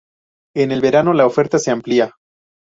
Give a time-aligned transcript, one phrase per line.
[0.55, 2.11] En el verano la oferta se amplia.